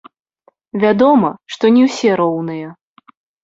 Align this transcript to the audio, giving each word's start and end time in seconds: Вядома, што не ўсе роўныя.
Вядома, 0.83 1.31
што 1.57 1.65
не 1.77 1.87
ўсе 1.91 2.11
роўныя. 2.25 2.67